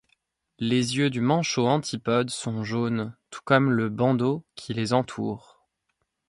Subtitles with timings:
[0.57, 5.63] Les yeux du manchot antipode sont jaunes, tout comme le bandeau qui les entoure.